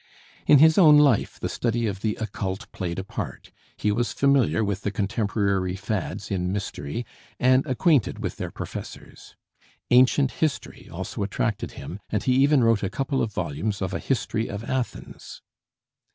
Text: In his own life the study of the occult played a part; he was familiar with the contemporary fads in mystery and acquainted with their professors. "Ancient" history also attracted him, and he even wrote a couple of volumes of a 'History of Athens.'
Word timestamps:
In 0.47 0.57
his 0.57 0.79
own 0.79 0.97
life 0.97 1.39
the 1.39 1.47
study 1.47 1.85
of 1.85 2.01
the 2.01 2.15
occult 2.15 2.71
played 2.71 2.97
a 2.97 3.03
part; 3.03 3.51
he 3.77 3.91
was 3.91 4.13
familiar 4.13 4.63
with 4.63 4.81
the 4.81 4.89
contemporary 4.89 5.75
fads 5.75 6.31
in 6.31 6.51
mystery 6.51 7.05
and 7.39 7.63
acquainted 7.67 8.17
with 8.17 8.37
their 8.37 8.49
professors. 8.49 9.35
"Ancient" 9.91 10.31
history 10.31 10.89
also 10.91 11.21
attracted 11.21 11.73
him, 11.73 11.99
and 12.09 12.23
he 12.23 12.33
even 12.37 12.63
wrote 12.63 12.81
a 12.81 12.89
couple 12.89 13.21
of 13.21 13.31
volumes 13.31 13.79
of 13.79 13.93
a 13.93 13.99
'History 13.99 14.49
of 14.49 14.63
Athens.' 14.63 15.43